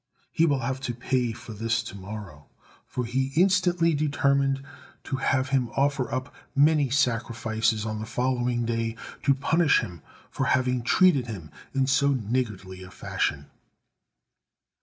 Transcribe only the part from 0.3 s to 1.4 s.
He will have to pay